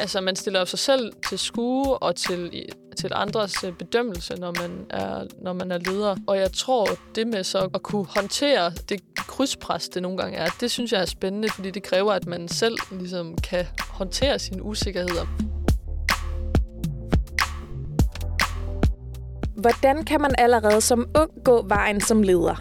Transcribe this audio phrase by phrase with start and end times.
[0.00, 4.86] Altså, man stiller sig selv til skue og til, til andres øh, bedømmelse, når man,
[4.90, 6.16] er, når man er leder.
[6.26, 10.46] Og jeg tror, det med så at kunne håndtere det krydspres, det nogle gange er,
[10.60, 14.62] det synes jeg er spændende, fordi det kræver, at man selv ligesom kan håndtere sine
[14.62, 15.26] usikkerheder.
[19.56, 22.54] Hvordan kan man allerede som ung gå vejen som leder?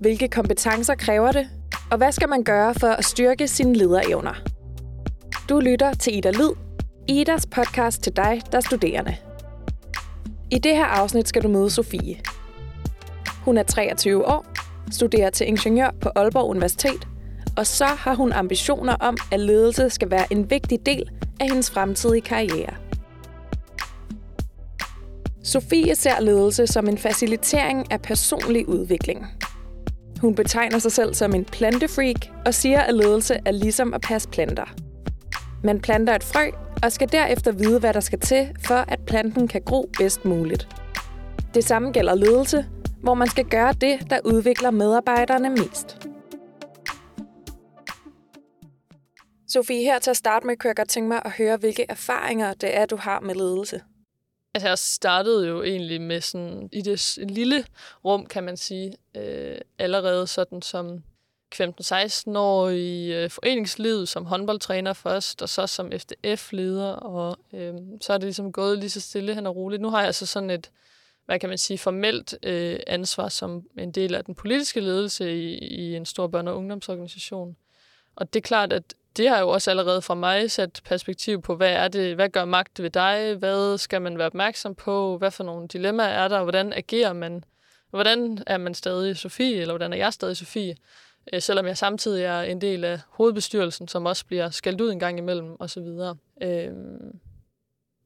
[0.00, 1.48] Hvilke kompetencer kræver det?
[1.90, 4.55] Og hvad skal man gøre for at styrke sine lederevner?
[5.48, 6.50] Du lytter til Ida Lyd,
[7.08, 9.16] Idas podcast til dig, der er studerende.
[10.50, 12.20] I det her afsnit skal du møde Sofie.
[13.44, 14.46] Hun er 23 år,
[14.90, 17.08] studerer til ingeniør på Aalborg Universitet,
[17.56, 21.10] og så har hun ambitioner om, at ledelse skal være en vigtig del
[21.40, 22.74] af hendes fremtidige karriere.
[25.44, 29.26] Sofie ser ledelse som en facilitering af personlig udvikling.
[30.20, 34.28] Hun betegner sig selv som en plantefreak og siger, at ledelse er ligesom at passe
[34.28, 34.85] planter.
[35.66, 36.50] Man planter et frø
[36.82, 40.68] og skal derefter vide, hvad der skal til, for at planten kan gro bedst muligt.
[41.54, 42.66] Det samme gælder ledelse,
[43.02, 46.08] hvor man skal gøre det, der udvikler medarbejderne mest.
[49.48, 52.54] Sofie, her til at starte med, kunne jeg godt tænke mig at høre, hvilke erfaringer
[52.54, 53.80] det er, du har med ledelse.
[54.54, 57.64] Altså, jeg startede jo egentlig med sådan, i det lille
[58.04, 61.02] rum, kan man sige, øh, allerede sådan som
[61.54, 68.12] 15-16 år i øh, foreningslivet som håndboldtræner først, og så som FDF-leder, og øh, så
[68.12, 69.82] er det ligesom gået lige så stille hen og roligt.
[69.82, 70.70] Nu har jeg altså sådan et,
[71.26, 75.58] hvad kan man sige, formelt øh, ansvar som en del af den politiske ledelse i,
[75.58, 77.56] i en stor børne- og ungdomsorganisation.
[78.16, 81.56] Og det er klart, at det har jo også allerede fra mig sat perspektiv på,
[81.56, 85.30] hvad er det, hvad gør magt ved dig, hvad skal man være opmærksom på, hvad
[85.30, 87.44] for nogle dilemmaer er der, hvordan agerer man,
[87.90, 90.76] hvordan er man stadig Sofie, eller hvordan er jeg stadig Sofie,
[91.32, 94.98] øh, selvom jeg samtidig er en del af hovedbestyrelsen, som også bliver skældt ud en
[94.98, 95.86] gang imellem, osv.
[96.42, 96.72] Øh,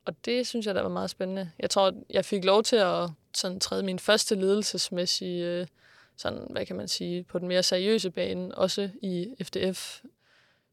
[0.04, 1.50] og det synes jeg, der var meget spændende.
[1.58, 5.66] Jeg tror, jeg fik lov til at sådan, træde min første ledelsesmæssige, øh,
[6.16, 10.00] sådan, hvad kan man sige, på den mere seriøse bane, også i FDF,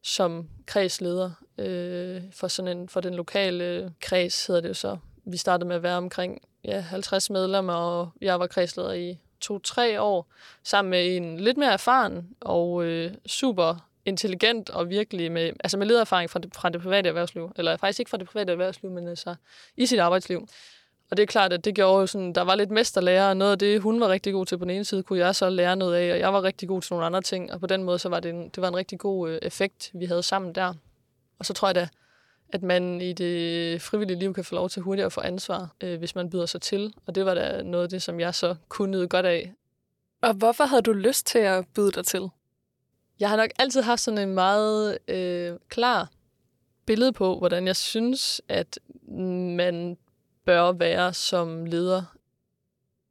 [0.02, 4.96] som kredsleder øh, for, sådan en, for den lokale kreds, hedder det jo så.
[5.24, 10.00] Vi startede med at være omkring ja, 50 medlemmer, og jeg var kredsleder i to-tre
[10.00, 10.26] år,
[10.64, 15.86] sammen med en lidt mere erfaren og øh, super intelligent og virkelig med, altså med
[15.86, 17.52] ledererfaring fra det, fra det private erhvervsliv.
[17.56, 19.34] Eller faktisk ikke fra det private erhvervsliv, men altså
[19.76, 20.48] i sit arbejdsliv.
[21.10, 23.52] Og det er klart, at det gjorde jo sådan, der var lidt mesterlærer, og noget
[23.52, 25.76] af det, hun var rigtig god til på den ene side, kunne jeg så lære
[25.76, 27.98] noget af, og jeg var rigtig god til nogle andre ting, og på den måde,
[27.98, 30.74] så var det en, det var en rigtig god øh, effekt, vi havde sammen der.
[31.38, 31.88] Og så tror jeg da,
[32.52, 35.98] at man i det frivillige liv kan få lov til hurtigt at få ansvar, øh,
[35.98, 36.94] hvis man byder sig til.
[37.06, 39.52] Og det var da noget af det, som jeg så kunne nyde godt af.
[40.22, 42.28] Og hvorfor havde du lyst til at byde dig til?
[43.20, 46.08] Jeg har nok altid haft sådan en meget øh, klar
[46.86, 48.78] billede på, hvordan jeg synes, at
[49.56, 49.96] man
[50.44, 52.02] bør være som leder.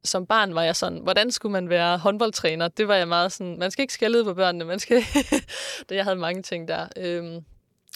[0.04, 2.68] Som barn var jeg sådan, hvordan skulle man være håndboldtræner?
[2.68, 5.04] Det var jeg meget sådan, man skal ikke skælde på børnene, man skal...
[5.90, 6.88] jeg havde mange ting der.
[6.98, 7.46] Øhm,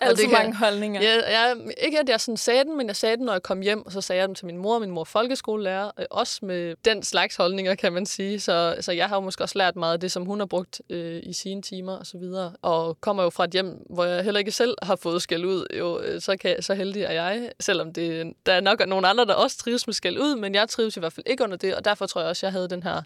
[0.01, 1.01] Altid det mange holdninger.
[1.01, 3.61] Ja, jeg, ikke at jeg sådan sagde den, men jeg sagde den, når jeg kom
[3.61, 6.75] hjem, og så sagde jeg den til min mor, min mor folkeskolelærer, øh, også med
[6.85, 8.39] den slags holdninger, kan man sige.
[8.39, 10.81] Så, så jeg har jo måske også lært meget af det, som hun har brugt
[10.89, 12.53] øh, i sine timer og så videre.
[12.61, 15.65] Og kommer jo fra et hjem, hvor jeg heller ikke selv har fået skæld ud,
[15.77, 19.25] jo, øh, så, kan, så heldig er jeg, selvom det, der er nok nogle andre,
[19.25, 21.75] der også trives med skæld ud, men jeg trives i hvert fald ikke under det,
[21.75, 23.01] og derfor tror jeg også, jeg havde den her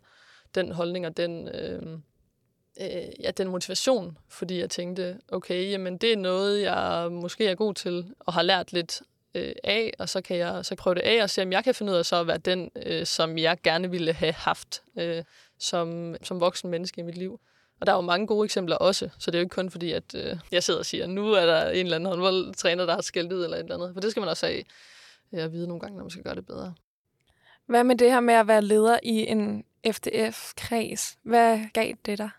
[0.55, 1.47] den holdning og den...
[1.47, 1.81] Øh,
[2.81, 7.55] øh, ja, den motivation, fordi jeg tænkte, okay, jamen det er noget, jeg måske er
[7.55, 9.01] god til og har lært lidt
[9.35, 11.75] øh, af, og så kan jeg så prøve det af og se, om jeg kan
[11.75, 15.23] finde ud af så at være den, øh, som jeg gerne ville have haft øh,
[15.59, 17.39] som, som voksen menneske i mit liv.
[17.79, 19.91] Og der er jo mange gode eksempler også, så det er jo ikke kun fordi,
[19.91, 23.01] at øh, jeg sidder og siger, nu er der en eller anden håndboldtræner, der har
[23.01, 23.93] skældt ud eller et eller andet.
[23.93, 24.63] For det skal man også have
[25.33, 26.73] øh, at vide nogle gange, når man skal gøre det bedre.
[27.65, 31.17] Hvad med det her med at være leder i en FDF-kreds?
[31.23, 32.29] Hvad gav det dig?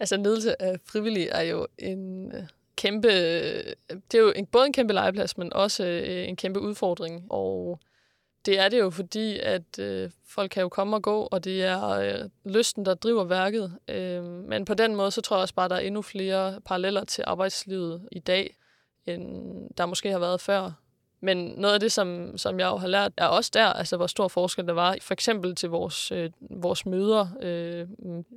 [0.00, 2.42] Altså, ledelse af frivillige er jo en øh,
[2.76, 3.08] kæmpe...
[3.08, 7.26] Øh, det er jo en, både en kæmpe legeplads, men også øh, en kæmpe udfordring.
[7.30, 7.80] Og
[8.46, 11.64] det er det jo, fordi at øh, folk kan jo komme og gå, og det
[11.64, 13.76] er øh, lysten, der driver værket.
[13.88, 16.60] Øh, men på den måde, så tror jeg også bare, at der er endnu flere
[16.64, 18.56] paralleller til arbejdslivet i dag,
[19.06, 19.44] end
[19.78, 20.72] der måske har været før.
[21.22, 24.06] Men noget af det, som, som jeg jo har lært, er også der, altså hvor
[24.06, 24.96] stor forskel der var.
[25.00, 27.26] For eksempel til vores, øh, vores møder.
[27.42, 27.86] Øh,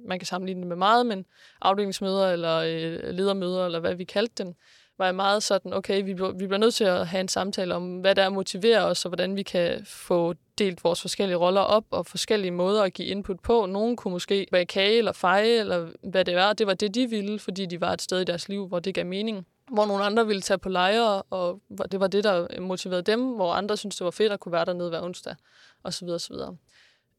[0.07, 1.25] man kan sammenligne det med meget, men
[1.61, 4.55] afdelingsmøder eller øh, ledermøder, eller hvad vi kaldte dem,
[4.97, 7.99] var jeg meget sådan, okay, vi, vi bliver nødt til at have en samtale om,
[7.99, 12.05] hvad der motiverer os, og hvordan vi kan få delt vores forskellige roller op, og
[12.05, 13.65] forskellige måder at give input på.
[13.65, 16.53] Nogen kunne måske være kage eller feje, eller hvad det var.
[16.53, 18.95] Det var det, de ville, fordi de var et sted i deres liv, hvor det
[18.95, 21.61] gav mening hvor nogle andre ville tage på lejre, og
[21.91, 24.65] det var det, der motiverede dem, hvor andre syntes, det var fedt at kunne være
[24.65, 25.35] dernede hver onsdag,
[25.83, 26.09] osv.
[26.09, 26.35] osv.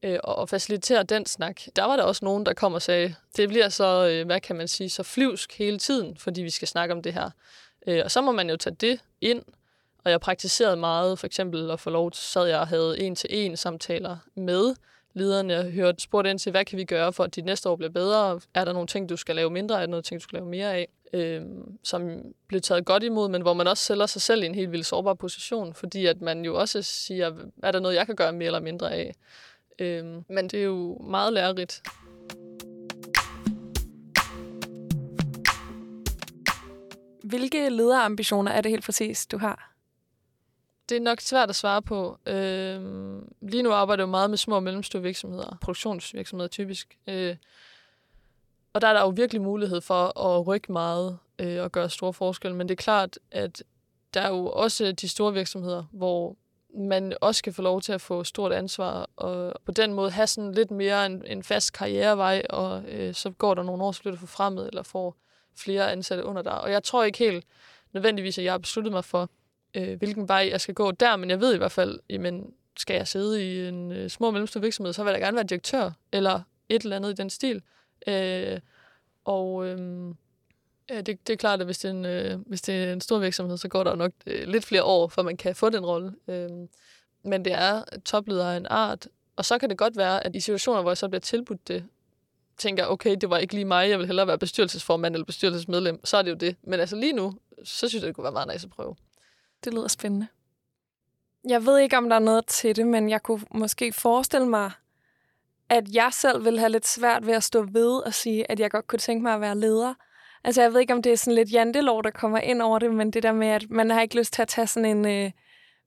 [0.03, 1.61] Øh, og facilitere den snak.
[1.75, 4.55] Der var der også nogen, der kom og sagde, det bliver så, øh, hvad kan
[4.55, 7.29] man sige, så flyvsk hele tiden, fordi vi skal snakke om det her.
[7.87, 9.41] Øh, og så må man jo tage det ind,
[10.03, 13.57] og jeg praktiserede meget, for eksempel at få lov til, sad jeg og havde en-til-en
[13.57, 14.75] samtaler med
[15.13, 15.59] lederne.
[15.59, 17.91] og hørte spurgte ind til, hvad kan vi gøre for, at dit næste år bliver
[17.91, 18.41] bedre?
[18.53, 19.75] Er der nogle ting, du skal lave mindre?
[19.75, 20.87] Er der noget ting, du skal lave mere af?
[21.15, 21.41] Øh,
[21.83, 24.71] som blev taget godt imod, men hvor man også sælger sig selv i en helt
[24.71, 27.31] vildt sårbar position, fordi at man jo også siger,
[27.63, 29.15] er der noget, jeg kan gøre mere eller mindre af?
[29.79, 31.81] Øh, men det er jo meget lærerigt.
[37.23, 39.71] Hvilke lederambitioner er det helt præcis, du har?
[40.89, 42.19] Det er nok svært at svare på.
[42.27, 42.81] Øh,
[43.41, 46.97] lige nu arbejder jeg jo meget med små og mellemstore virksomheder, produktionsvirksomheder typisk.
[47.07, 47.35] Øh,
[48.75, 52.13] og der er der jo virkelig mulighed for at rykke meget øh, og gøre store
[52.13, 52.57] forskelle.
[52.57, 53.63] Men det er klart, at
[54.13, 56.35] der er jo også de store virksomheder, hvor
[56.77, 60.27] man også kan få lov til at få stort ansvar, og på den måde have
[60.27, 64.01] sådan lidt mere en, en fast karrierevej, og øh, så går der nogle år, så
[64.01, 65.15] bliver du forfremmet, eller får
[65.57, 66.61] flere ansatte under dig.
[66.61, 67.45] Og jeg tror ikke helt
[67.93, 69.29] nødvendigvis, at jeg har besluttet mig for,
[69.75, 72.95] øh, hvilken vej jeg skal gå der, men jeg ved i hvert fald, jamen, skal
[72.95, 75.91] jeg sidde i en øh, små og mellemstor virksomhed, så vil jeg gerne være direktør,
[76.11, 77.61] eller et eller andet i den stil.
[78.07, 78.59] Øh,
[79.25, 80.15] og øh,
[80.89, 83.01] ja, det, det er klart, at hvis det, er en, øh, hvis det er en
[83.01, 85.85] stor virksomhed, så går der nok øh, lidt flere år, før man kan få den
[85.85, 86.13] rolle.
[86.27, 86.49] Øh,
[87.23, 90.39] men det er topleder af en art, og så kan det godt være, at i
[90.39, 91.85] situationer, hvor jeg så bliver tilbudt det,
[92.57, 96.17] tænker, okay, det var ikke lige mig, jeg vil hellere være bestyrelsesformand eller bestyrelsesmedlem, så
[96.17, 96.55] er det jo det.
[96.63, 98.95] Men altså lige nu, så synes jeg, det kunne være meget nice at prøve.
[99.63, 100.27] Det lyder spændende.
[101.49, 104.71] Jeg ved ikke, om der er noget til det, men jeg kunne måske forestille mig,
[105.69, 108.71] at jeg selv vil have lidt svært ved at stå ved og sige, at jeg
[108.71, 109.93] godt kunne tænke mig at være leder.
[110.43, 112.93] Altså, jeg ved ikke, om det er sådan lidt jantelov, der kommer ind over det,
[112.93, 115.31] men det der med, at man har ikke lyst til at tage sådan en øh,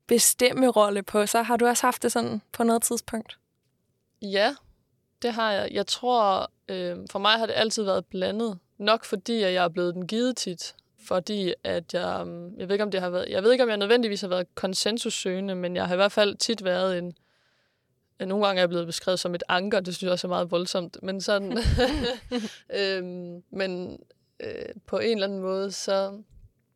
[0.06, 1.44] bestemme rolle på sig.
[1.44, 3.38] Har du også haft det sådan på noget tidspunkt?
[4.22, 4.54] Ja,
[5.22, 5.68] det har jeg.
[5.72, 8.58] Jeg tror, øh, for mig har det altid været blandet.
[8.78, 10.74] Nok fordi, at jeg er blevet den givet tit.
[11.08, 13.70] Fordi at jeg, øh, jeg ved ikke, om det har været, jeg ved ikke, om
[13.70, 17.14] jeg nødvendigvis har været konsensussøgende, men jeg har i hvert fald tit været en,
[18.26, 20.50] nogle gange er jeg blevet beskrevet som et anker, det synes jeg også er meget
[20.50, 21.58] voldsomt, men sådan,
[22.80, 24.00] øhm, men
[24.40, 26.22] øh, på en eller anden måde, så,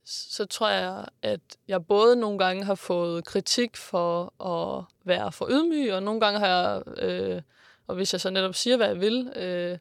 [0.04, 5.48] så tror jeg, at jeg både nogle gange har fået kritik for at være for
[5.50, 7.42] ydmyg, og nogle gange har jeg, øh,
[7.86, 9.78] og hvis jeg så netop siger, hvad jeg vil, øh,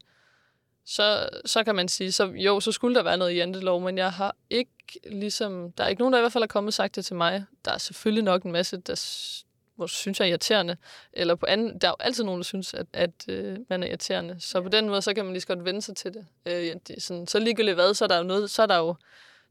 [0.85, 3.97] så, så kan man sige, så jo, så skulle der være noget i jantelov, men
[3.97, 4.71] jeg har ikke
[5.11, 7.15] ligesom, der er ikke nogen, der i hvert fald har kommet og sagt det til
[7.15, 7.45] mig.
[7.65, 8.95] Der er selvfølgelig nok en masse, der
[9.75, 10.77] hvor synes jeg er irriterende.
[11.13, 13.87] Eller på anden, der er jo altid nogen, der synes, at, at øh, man er
[13.87, 14.35] irriterende.
[14.39, 16.25] Så på den måde, så kan man lige så godt vende sig til det.
[16.45, 18.77] Øh, ja, det sådan, så ligegyldigt hvad, så er der jo noget, så er der
[18.77, 18.95] jo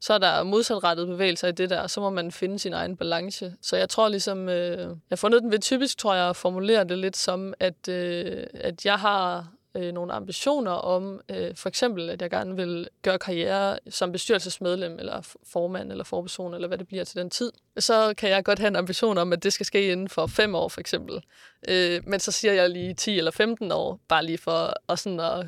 [0.01, 2.97] så er der modsatrettede bevægelser i det der, og så må man finde sin egen
[2.97, 3.55] balance.
[3.61, 6.83] Så jeg tror ligesom, øh, jeg har fundet den ved typisk, tror jeg, at formulere
[6.83, 12.09] det lidt som, at, øh, at jeg har øh, nogle ambitioner om, øh, for eksempel,
[12.09, 16.87] at jeg gerne vil gøre karriere som bestyrelsesmedlem, eller formand, eller forperson, eller hvad det
[16.87, 19.65] bliver til den tid, så kan jeg godt have en ambition om, at det skal
[19.65, 21.21] ske inden for fem år, for eksempel.
[21.67, 25.19] Øh, men så siger jeg lige 10 eller 15 år, bare lige for, og sådan
[25.19, 25.45] at,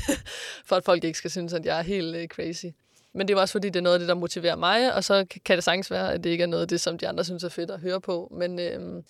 [0.68, 2.66] for at folk ikke skal synes, at jeg er helt øh, crazy.
[3.14, 5.26] Men det er også fordi, det er noget af det, der motiverer mig, og så
[5.44, 7.44] kan det sagtens være, at det ikke er noget af det, som de andre synes
[7.44, 8.32] er fedt at høre på.
[8.38, 9.02] Men, øh,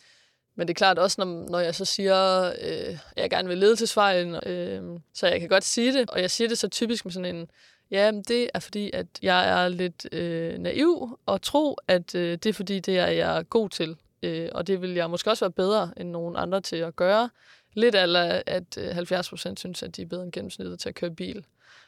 [0.54, 3.58] men det er klart også, når, når jeg så siger, øh, at jeg gerne vil
[3.58, 6.68] lede til svaren, øh, så jeg kan godt sige det, og jeg siger det så
[6.68, 7.50] typisk med sådan en,
[7.90, 12.46] ja, det er fordi, at jeg er lidt øh, naiv og tro, at øh, det
[12.46, 13.96] er fordi, det er jeg god til.
[14.22, 17.30] Øh, og det vil jeg måske også være bedre end nogen andre til at gøre.
[17.74, 20.94] Lidt eller at øh, 70 procent synes, at de er bedre end gennemsnittet til at
[20.94, 21.44] køre bil.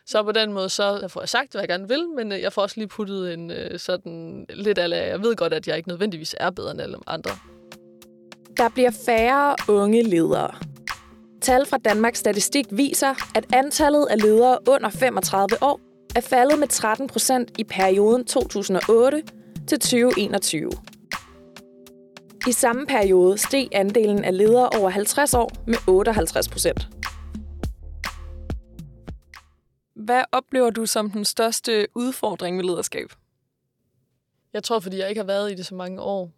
[0.06, 2.52] Så på den måde, så får jeg sagt, hvad jeg gerne vil, men øh, jeg
[2.52, 5.88] får også lige puttet en øh, sådan lidt af, jeg ved godt, at jeg ikke
[5.88, 7.30] nødvendigvis er bedre end alle andre.
[8.56, 10.50] Der bliver færre unge ledere.
[11.40, 15.80] Tal fra Danmarks Statistik viser, at antallet af ledere under 35 år
[16.16, 19.22] er faldet med 13 procent i perioden 2008
[19.68, 20.70] til 2021.
[22.48, 26.88] I samme periode steg andelen af ledere over 50 år med 58 procent.
[29.96, 33.12] Hvad oplever du som den største udfordring ved lederskab?
[34.52, 36.30] Jeg tror, fordi jeg ikke har været i det så mange år,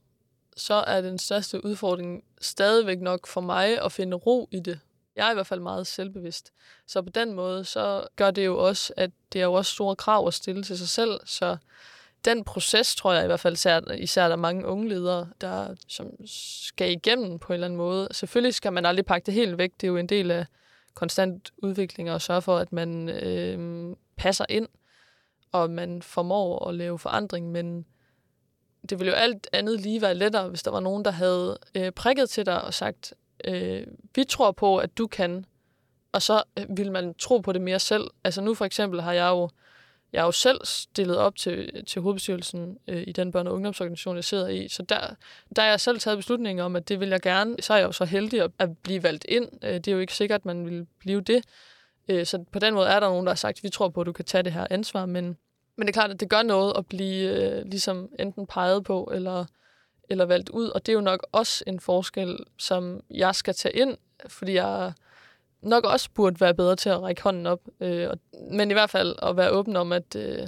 [0.56, 4.80] så er den største udfordring stadigvæk nok for mig at finde ro i det.
[5.16, 6.52] Jeg er i hvert fald meget selvbevidst.
[6.86, 9.96] Så på den måde, så gør det jo også, at det er jo også store
[9.96, 11.20] krav at stille til sig selv.
[11.24, 11.56] Så
[12.24, 15.74] den proces, tror jeg i hvert fald, især, især der er mange unge ledere, der
[15.88, 18.08] som skal igennem på en eller anden måde.
[18.10, 19.72] Selvfølgelig skal man aldrig pakke det helt væk.
[19.80, 20.46] Det er jo en del af
[20.94, 24.68] konstant udvikling og sørge for, at man øh, passer ind.
[25.52, 27.86] og man formår at lave forandring, men
[28.90, 31.92] det ville jo alt andet lige være lettere, hvis der var nogen, der havde øh,
[31.92, 33.14] prikket til dig og sagt,
[33.44, 35.44] øh, vi tror på, at du kan,
[36.12, 38.04] og så øh, vil man tro på det mere selv.
[38.24, 39.48] Altså nu for eksempel har jeg jo,
[40.12, 44.16] jeg har jo selv stillet op til, til hovedbestyrelsen øh, i den børne- og ungdomsorganisation,
[44.16, 45.00] jeg sidder i, så der,
[45.56, 47.56] der har jeg selv taget beslutningen om, at det vil jeg gerne.
[47.60, 49.48] Så er jeg jo så heldig at, at blive valgt ind.
[49.64, 51.44] Øh, det er jo ikke sikkert, at man vil blive det.
[52.08, 54.06] Øh, så på den måde er der nogen, der har sagt, vi tror på, at
[54.06, 55.36] du kan tage det her ansvar, men
[55.76, 59.10] men det er klart, at det gør noget at blive øh, ligesom enten peget på
[59.14, 59.44] eller,
[60.08, 63.76] eller valgt ud, og det er jo nok også en forskel, som jeg skal tage
[63.76, 63.96] ind,
[64.28, 64.92] fordi jeg
[65.62, 67.60] nok også burde være bedre til at række hånden op.
[67.80, 68.18] Øh, og,
[68.50, 70.38] men i hvert fald at være åben om, at øh,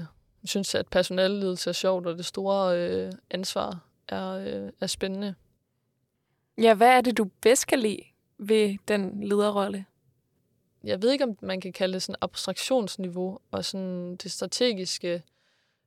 [0.43, 5.35] jeg synes, at personalledelse er sjovt, og det store øh, ansvar er, øh, er spændende.
[6.59, 8.03] Ja, hvad er det, du bedst kan lide
[8.39, 9.85] ved den lederrolle?
[10.85, 15.23] Jeg ved ikke, om man kan kalde det sådan abstraktionsniveau, og sådan det strategiske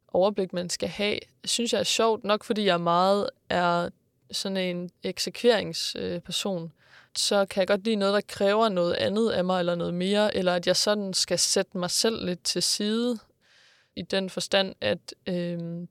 [0.07, 3.89] overblik, man skal have, synes jeg er sjovt, nok fordi jeg meget er
[4.31, 6.71] sådan en eksekveringsperson.
[7.15, 10.37] Så kan jeg godt lide noget, der kræver noget andet af mig, eller noget mere,
[10.37, 13.19] eller at jeg sådan skal sætte mig selv lidt til side,
[13.95, 15.87] i den forstand, at, øh,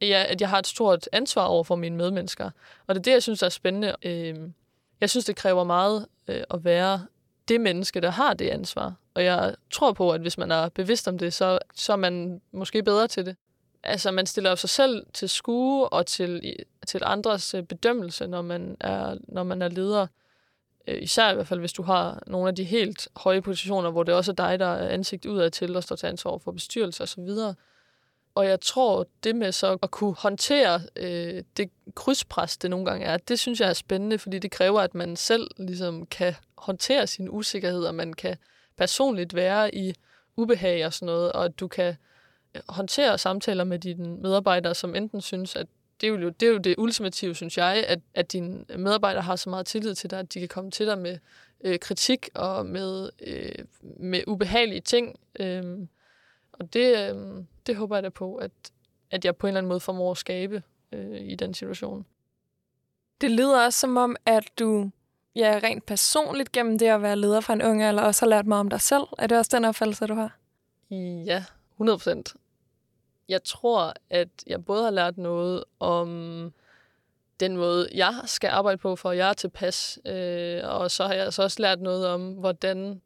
[0.00, 2.50] ja, at jeg har et stort ansvar over for mine medmennesker.
[2.86, 3.96] Og det er det, jeg synes er spændende.
[4.02, 4.36] Øh,
[5.00, 7.06] jeg synes, det kræver meget øh, at være
[7.48, 8.94] det menneske, der har det ansvar.
[9.14, 12.40] Og jeg tror på, at hvis man er bevidst om det, så, så er man
[12.52, 13.36] måske bedre til det.
[13.82, 16.56] Altså, man stiller sig selv til skue og til,
[16.86, 20.06] til andres øh, bedømmelse, når man er, når man er leder.
[20.88, 24.02] Øh, især i hvert fald, hvis du har nogle af de helt høje positioner, hvor
[24.02, 27.02] det også er dig, der er ansigt udad til og står til ansvar for bestyrelse
[27.02, 27.28] osv.
[28.34, 33.06] Og jeg tror, det med så at kunne håndtere øh, det krydspres, det nogle gange
[33.06, 37.06] er, det synes jeg er spændende, fordi det kræver, at man selv ligesom kan håndtere
[37.06, 38.36] sin usikkerhed, og man kan
[38.76, 39.94] personligt være i
[40.36, 41.96] ubehag og sådan noget, og at du kan
[42.54, 45.66] øh, håndtere samtaler med dine medarbejdere, som enten synes, at
[46.00, 49.36] det er jo det, er jo det ultimative, synes jeg, at, at dine medarbejdere har
[49.36, 51.18] så meget tillid til dig, at de kan komme til dig med
[51.64, 55.20] øh, kritik og med, øh, med ubehagelige ting.
[55.40, 55.78] Øh,
[56.52, 58.50] og det, øh, det håber jeg da på, at,
[59.10, 60.62] at jeg på en eller anden måde formår at skabe
[60.92, 62.06] øh, i den situation.
[63.20, 64.90] Det lyder også som om, at du
[65.36, 68.46] ja, rent personligt gennem det at være leder for en unge, eller også har lært
[68.46, 69.02] mig om dig selv.
[69.18, 70.38] Er det også den opfattelse, du har?
[71.26, 72.34] Ja, 100 procent.
[73.28, 76.52] Jeg tror, at jeg både har lært noget om
[77.40, 79.98] den måde, jeg skal arbejde på, for at jeg er tilpas.
[80.06, 83.00] Øh, og så har jeg så også lært noget om, hvordan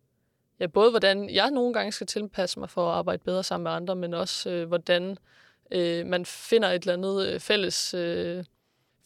[0.61, 3.73] ja, både hvordan jeg nogle gange skal tilpasse mig for at arbejde bedre sammen med
[3.73, 5.19] andre, men også øh, hvordan
[5.71, 8.45] øh, man finder et eller andet øh, fælles, øh,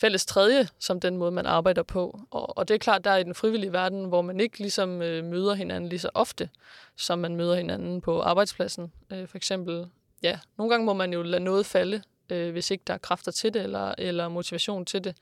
[0.00, 2.20] fælles tredje, som den måde, man arbejder på.
[2.30, 5.02] Og, og det er klart, der er i den frivillige verden, hvor man ikke ligesom
[5.02, 6.50] øh, møder hinanden lige så ofte,
[6.96, 8.92] som man møder hinanden på arbejdspladsen.
[9.12, 9.86] Øh, for eksempel,
[10.22, 13.32] ja, nogle gange må man jo lade noget falde, øh, hvis ikke der er kræfter
[13.32, 15.16] til det, eller, eller motivation til det.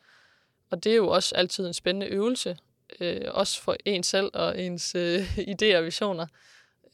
[0.70, 2.56] Og det er jo også altid en spændende øvelse,
[3.00, 6.26] øh, også for en selv og ens øh, idéer og visioner.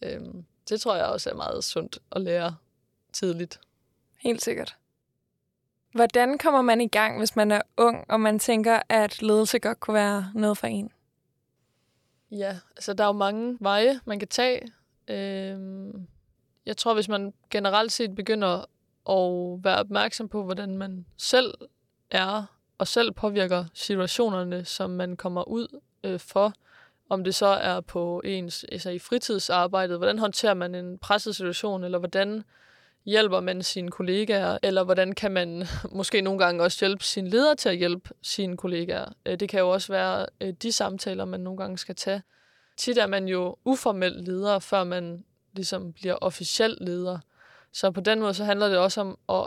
[0.02, 0.20] Øh,
[0.68, 2.56] det tror jeg også er meget sundt at lære
[3.12, 3.60] tidligt.
[4.20, 4.76] Helt sikkert.
[5.92, 9.80] Hvordan kommer man i gang, hvis man er ung, og man tænker, at ledelse godt
[9.80, 10.92] kunne være noget for en?
[12.30, 14.68] Ja, altså der er jo mange veje, man kan tage.
[15.08, 16.06] Øhm,
[16.66, 18.58] jeg tror, hvis man generelt set begynder
[19.10, 21.54] at være opmærksom på, hvordan man selv
[22.10, 22.44] er
[22.78, 26.52] og selv påvirker situationerne, som man kommer ud øh, for.
[27.08, 31.84] Om det så er på ens altså i fritidsarbejdet, hvordan håndterer man en presset situation,
[31.84, 32.44] eller hvordan
[33.04, 35.66] hjælper man sine kollegaer, eller hvordan kan man
[35.98, 39.12] måske nogle gange også hjælpe sin leder til at hjælpe sine kollegaer.
[39.26, 42.22] Øh, det kan jo også være øh, de samtaler, man nogle gange skal tage.
[42.76, 47.18] Tit er man jo uformel leder, før man ligesom bliver officiel leder.
[47.72, 49.46] Så på den måde så handler det også om at,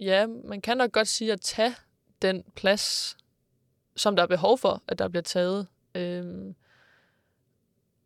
[0.00, 1.74] ja, man kan nok godt sige at tage
[2.24, 3.16] den plads,
[3.96, 5.66] som der er behov for, at der bliver taget.
[5.94, 6.54] Øhm,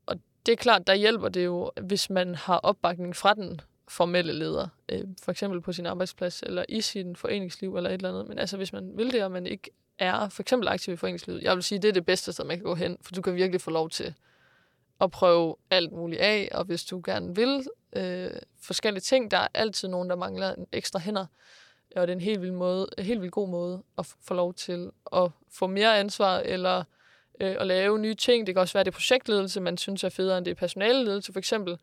[0.07, 4.33] og det er klart, der hjælper det jo, hvis man har opbakning fra den formelle
[4.33, 8.29] leder, øh, for eksempel på sin arbejdsplads, eller i sin foreningsliv, eller et eller andet.
[8.29, 11.43] Men altså, hvis man vil det, og man ikke er for eksempel aktiv i foreningslivet,
[11.43, 13.35] jeg vil sige, det er det bedste sted, man kan gå hen, for du kan
[13.35, 14.15] virkelig få lov til
[15.01, 19.49] at prøve alt muligt af, og hvis du gerne vil øh, forskellige ting, der er
[19.55, 21.27] altid nogen, der mangler en ekstra hænder,
[21.97, 24.90] og det er en helt vild, måde, helt vild god måde at få lov til
[25.16, 26.85] at få mere ansvar, eller
[27.40, 28.47] øh, at lave nye ting.
[28.47, 31.33] Det kan også være, det er projektledelse, man synes er federe end det er personaleledelse,
[31.33, 31.78] for eksempel.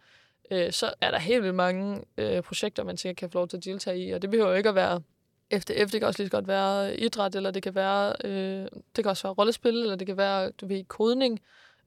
[0.51, 3.57] Øh, så er der helt vildt mange øh, projekter, man sikkert kan få lov til
[3.57, 5.01] at deltage i, og det behøver jo ikke at være
[5.53, 9.05] FDF, det kan også lige godt være idræt, eller det kan være, øh, det kan
[9.05, 11.39] også være rollespil, eller det kan være, du ved, kodning.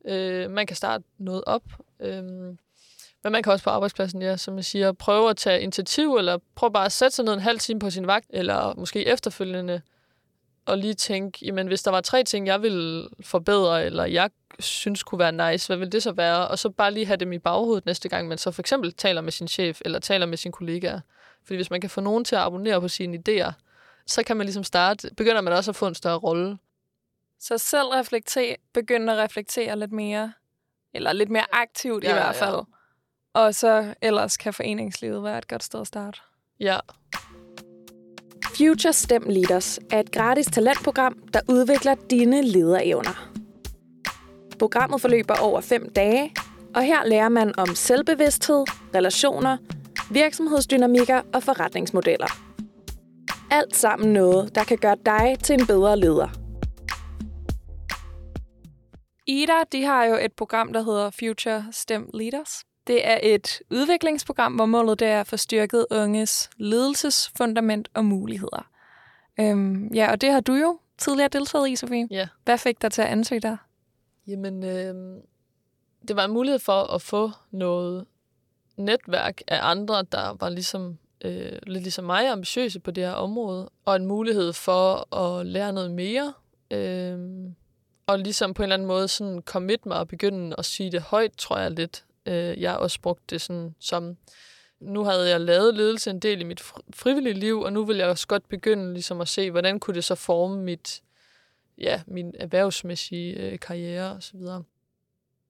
[0.05, 1.63] Øh, man kan starte noget op.
[2.01, 2.55] Øh,
[3.25, 6.39] men man kan også på arbejdspladsen, ja, som jeg siger, prøve at tage initiativ, eller
[6.55, 9.81] prøve bare at sætte sig ned en halv time på sin vagt, eller måske efterfølgende,
[10.67, 15.03] og lige tænke, jamen hvis der var tre ting, jeg ville forbedre, eller jeg synes
[15.03, 16.49] kunne være nice, hvad vil det så være?
[16.49, 19.21] Og så bare lige have dem i baghovedet næste gang, man så for eksempel taler
[19.21, 21.01] med sin chef, eller taler med sine kollegaer.
[21.45, 23.53] Fordi hvis man kan få nogen til at abonnere på sine idéer,
[24.07, 26.59] så kan man ligesom starte, begynder man også at få en større rolle.
[27.41, 30.33] Så selv reflektere, begynde at reflektere lidt mere,
[30.95, 32.55] eller lidt mere aktivt ja, i hvert fald.
[32.55, 32.78] Ja.
[33.35, 36.21] Og så ellers kan foreningslivet være et godt sted at starte.
[36.61, 36.79] Ja.
[38.57, 43.33] Future STEM Leaders er et gratis talentprogram, der udvikler dine lederevner.
[44.59, 46.35] Programmet forløber over fem dage,
[46.75, 49.57] og her lærer man om selvbevidsthed, relationer,
[50.11, 52.27] virksomhedsdynamikker og forretningsmodeller.
[53.51, 56.29] Alt sammen noget, der kan gøre dig til en bedre leder.
[59.27, 62.68] Ida de har jo et program, der hedder Future STEM Leaders.
[62.89, 68.71] Det er et udviklingsprogram, hvor målet det er at få styrket unges ledelsesfundament og muligheder.
[69.41, 72.09] Øhm, ja, og det har du jo tidligere deltaget i, Sofie.
[72.11, 72.29] Ja.
[72.45, 73.57] Hvad fik dig til at ansøge der?
[74.27, 74.95] Jamen, øh,
[76.09, 78.05] det var en mulighed for at få noget
[78.77, 83.71] netværk af andre, der var ligesom øh, lidt ligesom mig ambitiøse på det her område,
[83.85, 86.33] og en mulighed for at lære noget mere.
[86.71, 87.19] Øh,
[88.07, 91.03] og ligesom på en eller anden måde sådan commit mig og begynde at sige det
[91.03, 92.05] højt, tror jeg lidt.
[92.29, 94.17] Øh, jeg har også brugt det sådan som...
[94.81, 96.63] Nu havde jeg lavet ledelse en del i mit
[96.95, 100.05] frivillige liv, og nu vil jeg også godt begynde ligesom at se, hvordan kunne det
[100.05, 101.03] så forme mit,
[101.79, 104.41] ja, min erhvervsmæssige øh, karriere osv.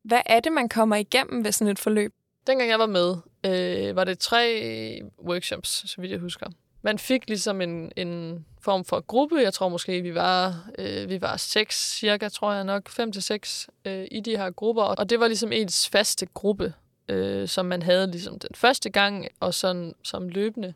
[0.03, 2.15] Hvad er det, man kommer igennem ved sådan et forløb?
[2.47, 3.17] Dengang jeg var med,
[3.47, 6.51] øh, var det tre workshops, så vidt jeg husker.
[6.83, 9.37] Man fik ligesom en, en form for gruppe.
[9.37, 13.23] Jeg tror måske, vi var, øh, vi var seks cirka, tror jeg nok, fem til
[13.23, 14.83] seks øh, i de her grupper.
[14.83, 16.75] Og det var ligesom ens faste gruppe,
[17.09, 20.75] øh, som man havde ligesom den første gang, og sådan som løbende.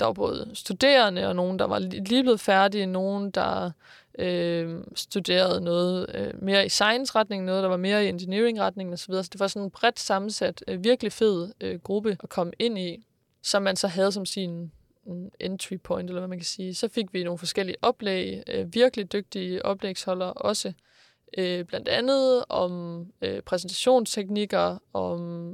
[0.00, 3.70] Der var både studerende og nogen, der var lige blevet færdige, nogen, der
[4.18, 9.12] øh, studerede noget øh, mere i science-retningen, noget, der var mere i engineering-retningen osv.
[9.14, 12.78] Så det var sådan en bredt sammensat, øh, virkelig fed øh, gruppe at komme ind
[12.78, 13.06] i,
[13.42, 14.72] som man så havde som sin
[15.40, 16.74] entry point, eller hvad man kan sige.
[16.74, 20.72] Så fik vi nogle forskellige oplæg, øh, virkelig dygtige oplægsholdere også,
[21.38, 25.52] øh, blandt andet om øh, præsentationsteknikker, om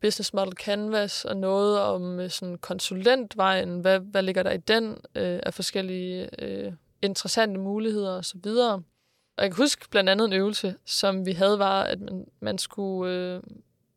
[0.00, 3.80] business model canvas og noget om øh, sådan konsulentvejen.
[3.80, 6.72] Hvad, hvad ligger der i den øh, af forskellige øh,
[7.02, 8.46] interessante muligheder osv.
[9.36, 12.58] Og jeg kan huske blandt andet en øvelse, som vi havde, var, at man, man
[12.58, 13.42] skulle øh,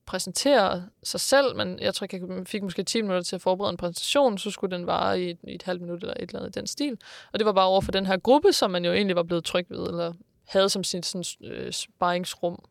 [0.06, 1.56] præsentere sig selv.
[1.56, 4.78] Men jeg tror, jeg fik måske 10 minutter til at forberede en præsentation, så skulle
[4.78, 6.98] den vare i et, i et halvt minut eller et eller andet i den stil.
[7.34, 9.44] Og det var bare over for den her gruppe, som man jo egentlig var blevet
[9.44, 10.14] tryg ved, eller
[10.48, 12.64] havde som sin sådan, øh, sparringsrum.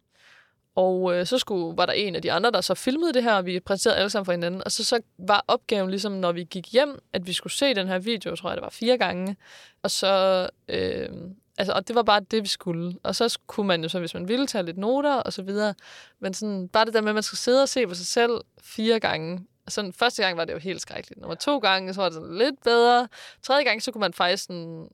[0.77, 3.35] Og øh, så skulle, var der en af de andre, der så filmede det her,
[3.35, 4.63] og vi præsenterede alle sammen for hinanden.
[4.65, 7.89] Og så, så var opgaven ligesom, når vi gik hjem, at vi skulle se den
[7.89, 9.37] her video, tror jeg, det var fire gange.
[9.83, 10.49] Og så...
[10.69, 11.09] Øh,
[11.59, 12.99] altså, og det var bare det, vi skulle.
[13.03, 15.75] Og så kunne man jo så, hvis man ville, tage lidt noter og så videre.
[16.21, 18.41] Men sådan, bare det der med, at man skal sidde og se på sig selv
[18.63, 19.47] fire gange.
[19.69, 21.21] Sådan, første gang var det jo helt skrækkeligt.
[21.21, 23.09] Nummer to gange, så var det sådan lidt bedre.
[23.43, 24.89] Tredje gang, så kunne man faktisk sådan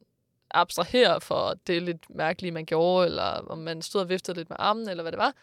[0.51, 4.57] abstrahere for det lidt mærkelige, man gjorde, eller om man stod og viftede lidt med
[4.61, 5.35] armen, eller hvad det var.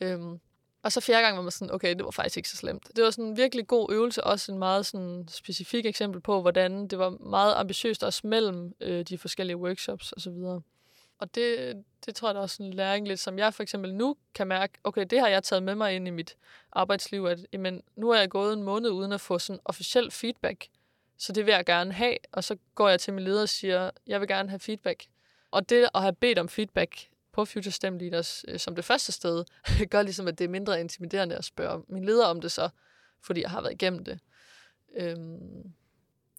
[0.00, 0.40] Øhm,
[0.84, 2.96] og så fjerde gang var man sådan, okay, det var faktisk ikke så slemt.
[2.96, 6.86] Det var sådan en virkelig god øvelse, også en meget sådan specifik eksempel på, hvordan
[6.86, 10.62] det var meget ambitiøst også mellem øh, de forskellige workshops og så videre.
[11.18, 14.16] Og det, det tror jeg er også en læring lidt, som jeg for eksempel nu
[14.34, 16.36] kan mærke, okay, det har jeg taget med mig ind i mit
[16.72, 20.68] arbejdsliv, at jamen, nu er jeg gået en måned uden at få sådan officiel feedback,
[21.18, 23.90] så det vil jeg gerne have, og så går jeg til min leder og siger,
[24.06, 25.04] jeg vil gerne have feedback.
[25.50, 29.12] Og det at have bedt om feedback, på Future STEM Leaders øh, som det første
[29.12, 29.44] sted,
[29.90, 32.68] gør ligesom, at det er mindre intimiderende at spørge min leder om det så,
[33.22, 34.18] fordi jeg har været igennem det.
[34.96, 35.72] Øhm.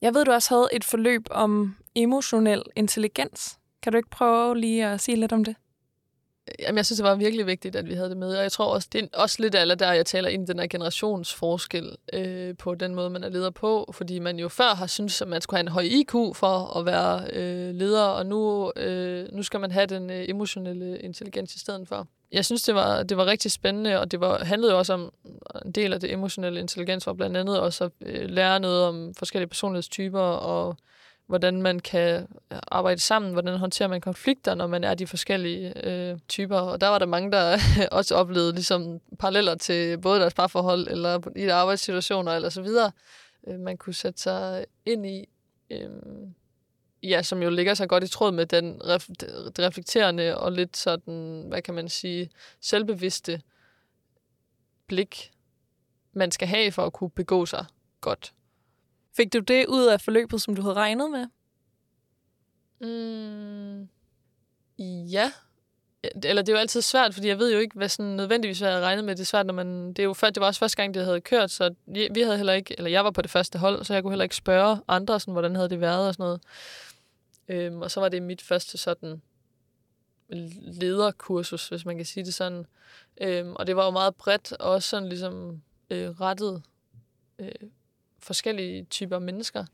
[0.01, 3.59] Jeg ved, du også havde et forløb om emotionel intelligens.
[3.81, 5.55] Kan du ikke prøve lige at sige lidt om det?
[6.59, 8.37] Jamen, jeg synes, det var virkelig vigtigt, at vi havde det med.
[8.37, 10.59] Og jeg tror også, det er også lidt alle der, jeg taler ind i den
[10.59, 13.91] her generationsforskel øh, på den måde, man er leder på.
[13.93, 16.85] Fordi man jo før har syntes, at man skulle have en høj IQ for at
[16.85, 21.59] være øh, leder, og nu, øh, nu skal man have den øh, emotionelle intelligens i
[21.59, 22.07] stedet for.
[22.31, 25.13] Jeg synes, det var, det var rigtig spændende, og det var, handlede jo også om
[25.65, 29.13] en del af det emotionelle intelligens, var blandt andet også at øh, lære noget om
[29.13, 30.77] forskellige personlighedstyper og
[31.27, 35.87] hvordan man kan øh, arbejde sammen, hvordan håndterer man konflikter, når man er de forskellige
[35.87, 36.57] øh, typer.
[36.57, 37.57] Og der var der mange, der
[37.91, 42.91] også oplevede ligesom paralleller til både deres parforhold eller i deres arbejdssituationer eller så videre,
[43.47, 45.29] øh, man kunne sætte sig ind i.
[45.69, 45.89] Øh,
[47.03, 49.09] ja, som jo ligger sig godt i tråd med den ref,
[49.59, 52.29] reflekterende og lidt sådan, hvad kan man sige,
[52.61, 53.41] selvbevidste
[54.87, 55.31] blik,
[56.13, 57.65] man skal have for at kunne begå sig
[58.01, 58.33] godt.
[59.15, 61.27] Fik du det ud af forløbet, som du havde regnet med?
[62.81, 63.89] Mm,
[65.09, 65.31] ja.
[66.23, 68.69] Eller det er jo altid svært, fordi jeg ved jo ikke, hvad sådan nødvendigvis hvad
[68.69, 69.15] jeg havde regnet med.
[69.15, 69.87] Det er svært, når man...
[69.87, 72.53] Det, er jo, det var også første gang, det havde kørt, så vi havde heller
[72.53, 72.75] ikke...
[72.77, 75.31] Eller jeg var på det første hold, så jeg kunne heller ikke spørge andre, sådan,
[75.31, 76.41] hvordan havde det været og sådan noget.
[77.47, 79.21] Øhm, og så var det mit første sådan
[80.61, 82.65] lederkursus, hvis man kan sige det sådan.
[83.21, 86.63] Øhm, og det var jo meget bredt, og også sådan ligesom øh, rettet
[87.39, 87.51] øh,
[88.25, 89.65] forskellige typer mennesker.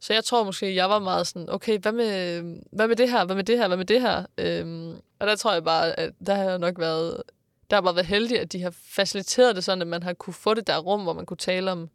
[0.00, 3.24] Så jeg tror måske, jeg var meget sådan, okay, hvad med, hvad med det her,
[3.24, 4.24] hvad med det her, hvad med det her?
[4.38, 7.22] Øhm, og der tror jeg bare, at der har nok været,
[7.70, 10.34] der har bare været heldig, at de har faciliteret det sådan, at man har kunne
[10.34, 11.90] få det der rum, hvor man kunne tale om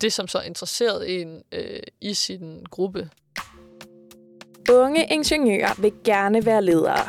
[0.00, 3.10] det, som så interesserede en øh, i sin gruppe.
[4.70, 7.08] Unge ingeniører vil gerne være ledere.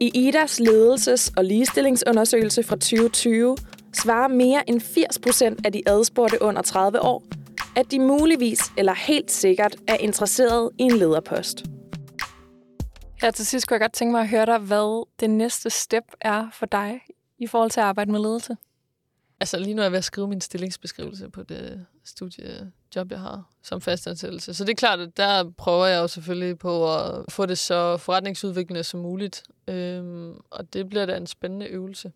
[0.00, 3.56] I IDAs ledelses- og ligestillingsundersøgelse fra 2020
[3.96, 7.22] svarer mere end 80 procent af de adspurgte under 30 år,
[7.76, 11.64] at de muligvis eller helt sikkert er interesseret i en lederpost.
[13.20, 16.04] Her til sidst kunne jeg godt tænke mig at høre dig, hvad det næste step
[16.20, 17.00] er for dig
[17.38, 18.56] i forhold til at arbejde med ledelse.
[19.40, 23.50] Altså lige nu er jeg ved at skrive min stillingsbeskrivelse på det studiejob, jeg har
[23.62, 24.54] som fastansættelse.
[24.54, 27.96] Så det er klart, at der prøver jeg jo selvfølgelig på at få det så
[27.96, 29.42] forretningsudviklende som muligt.
[29.68, 32.12] Øhm, og det bliver da en spændende øvelse.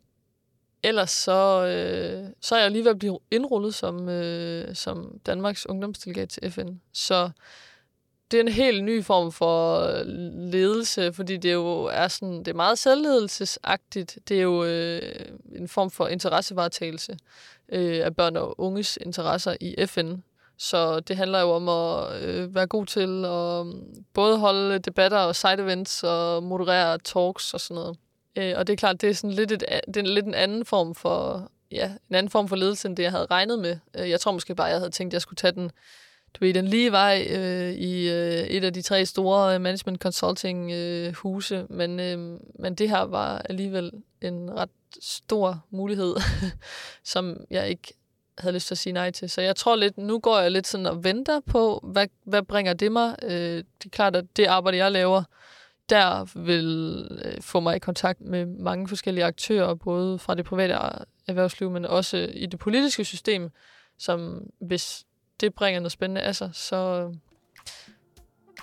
[0.82, 5.66] Ellers så, øh, så er jeg lige ved at blive indrullet som, øh, som Danmarks
[5.66, 6.68] ungdomsdelegat til FN.
[6.92, 7.30] Så
[8.30, 10.06] det er en helt ny form for øh,
[10.52, 14.18] ledelse, fordi det jo er sådan, det er meget selvledelsesagtigt.
[14.28, 15.02] Det er jo øh,
[15.56, 17.18] en form for interessevaretagelse
[17.68, 20.14] øh, af børn og unges interesser i FN.
[20.58, 23.82] Så det handler jo om at øh, være god til at øh,
[24.14, 27.96] både holde debatter og side events og moderere talks og sådan noget.
[28.40, 30.64] Øh, og det er klart, det er sådan lidt, et, det er lidt en anden
[30.64, 33.76] form for ja, en anden form for ledelse, end det, jeg havde regnet med.
[33.98, 35.70] Øh, jeg tror måske bare, jeg havde tænkt, at jeg skulle tage den,
[36.34, 40.02] du ved, den lige vej øh, i øh, et af de tre store øh, management
[40.02, 46.14] consulting øh, huse, men, øh, men det her var alligevel en ret stor mulighed,
[47.12, 47.94] som jeg ikke
[48.38, 49.30] havde lyst til at sige nej til.
[49.30, 52.72] Så jeg tror lidt, nu går jeg lidt sådan og venter på, hvad, hvad bringer
[52.72, 53.16] det mig?
[53.22, 55.22] Øh, det er klart, at det arbejde, jeg laver,
[55.90, 60.74] der vil øh, få mig i kontakt med mange forskellige aktører, både fra det private
[61.28, 63.50] erhvervsliv, men også i det politiske system,
[63.98, 65.04] som hvis
[65.40, 67.12] det bringer noget spændende af sig, så,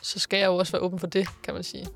[0.01, 1.87] så skal jeg jo også være åben for det, kan man sige.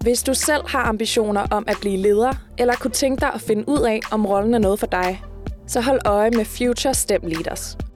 [0.00, 3.68] Hvis du selv har ambitioner om at blive leder, eller kunne tænke dig at finde
[3.68, 5.22] ud af, om rollen er noget for dig,
[5.66, 7.76] så hold øje med Future STEM Leaders–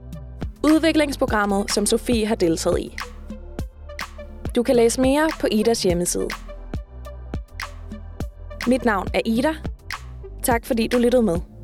[0.66, 2.96] udviklingsprogrammet, som Sofie har deltaget i.
[4.56, 6.28] Du kan læse mere på Idas hjemmeside.
[8.66, 9.54] Mit navn er Ida.
[10.42, 11.55] Tak fordi du lyttede med.